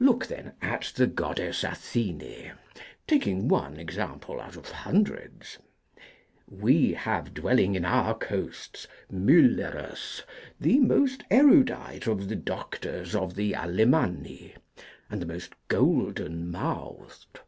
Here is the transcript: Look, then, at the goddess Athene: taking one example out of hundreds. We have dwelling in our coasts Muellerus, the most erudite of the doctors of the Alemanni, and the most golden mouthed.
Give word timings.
Look, 0.00 0.26
then, 0.26 0.54
at 0.60 0.92
the 0.96 1.06
goddess 1.06 1.62
Athene: 1.62 2.50
taking 3.06 3.46
one 3.46 3.76
example 3.76 4.40
out 4.40 4.56
of 4.56 4.68
hundreds. 4.68 5.58
We 6.48 6.94
have 6.94 7.34
dwelling 7.34 7.76
in 7.76 7.84
our 7.84 8.18
coasts 8.18 8.88
Muellerus, 9.12 10.24
the 10.58 10.80
most 10.80 11.22
erudite 11.30 12.08
of 12.08 12.28
the 12.28 12.34
doctors 12.34 13.14
of 13.14 13.36
the 13.36 13.52
Alemanni, 13.54 14.56
and 15.08 15.22
the 15.22 15.26
most 15.26 15.52
golden 15.68 16.50
mouthed. 16.50 17.38